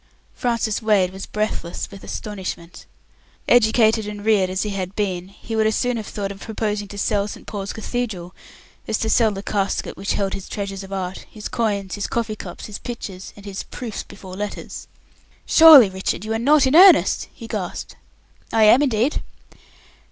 [0.33, 2.87] Francis Wade was breathless with astonishment.
[3.47, 6.87] Educated and reared as he had been, he would as soon have thought of proposing
[6.87, 7.45] to sell St.
[7.45, 8.33] Paul's Cathedral
[8.87, 12.35] as to sell the casket which held his treasures of art his coins, his coffee
[12.35, 14.87] cups, his pictures, and his "proofs before letters".
[15.45, 17.95] "Surely, Richard, you are not in earnest?" he gasped.
[18.51, 19.21] "I am, indeed."